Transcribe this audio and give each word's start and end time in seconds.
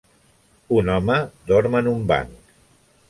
Un 0.77 0.89
home 0.95 1.17
dorm 1.51 1.77
en 1.81 1.91
un 1.93 2.03
banc. 2.13 2.53